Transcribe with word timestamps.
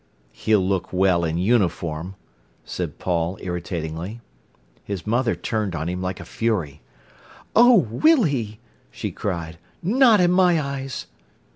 "He'll 0.31 0.67
look 0.67 0.91
well 0.91 1.23
in 1.23 1.37
uniform," 1.37 2.15
said 2.65 2.97
Paul 2.97 3.37
irritatingly. 3.39 4.19
His 4.83 5.05
mother 5.05 5.35
turned 5.35 5.75
on 5.75 5.87
him 5.87 6.01
like 6.01 6.19
a 6.19 6.25
fury. 6.25 6.81
"Oh, 7.55 7.87
will 7.87 8.23
he!" 8.23 8.59
she 8.89 9.11
cried. 9.11 9.59
"Not 9.83 10.19
in 10.19 10.31
my 10.31 10.59
eyes!" 10.59 11.05